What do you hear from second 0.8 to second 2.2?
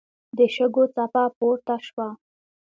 څپه پورته شوه.